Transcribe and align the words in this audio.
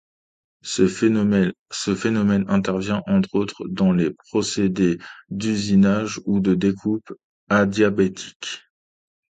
Ce 0.63 0.87
phénomène 0.87 1.53
intervient 2.47 3.03
entre 3.05 3.35
autres 3.35 3.67
dans 3.67 3.91
les 3.91 4.11
procédés 4.31 4.97
d'usinage 5.29 6.19
ou 6.25 6.39
de 6.39 6.55
découpe 6.55 7.13
adiabatique. 7.49 8.63